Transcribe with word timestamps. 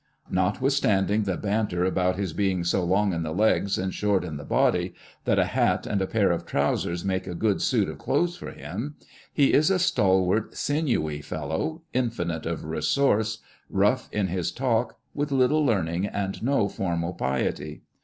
Notwithstanding 0.31 1.25
the 1.25 1.37
banter 1.37 1.85
about 1.85 2.15
his 2.15 2.33
being 2.33 2.63
so 2.63 2.83
long 2.83 3.13
in 3.13 3.21
the 3.21 3.31
legs 3.31 3.77
and 3.77 3.93
short 3.93 4.23
in 4.23 4.35
the 4.37 4.43
body, 4.43 4.95
that 5.25 5.37
a 5.37 5.45
hat 5.45 5.85
and 5.85 6.01
a 6.01 6.07
pair 6.07 6.31
of 6.31 6.43
trousers 6.43 7.05
make 7.05 7.27
a 7.27 7.35
good 7.35 7.61
suit 7.61 7.87
of 7.87 7.99
clothes 7.99 8.35
for 8.35 8.49
him, 8.49 8.95
he 9.31 9.53
is 9.53 9.69
a 9.69 9.75
stal 9.77 10.25
wart 10.25 10.57
sinewy 10.57 11.21
fellow, 11.21 11.83
infinite 11.93 12.47
of 12.47 12.65
resource, 12.65 13.43
rough 13.69 14.09
in 14.11 14.25
his 14.25 14.51
talk, 14.51 14.97
with 15.13 15.31
little 15.31 15.63
learning 15.63 16.07
and 16.07 16.41
no 16.41 16.67
formal 16.67 17.13
piety. 17.13 17.83